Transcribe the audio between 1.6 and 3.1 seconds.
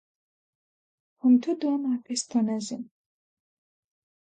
domā, ka es to nezinu?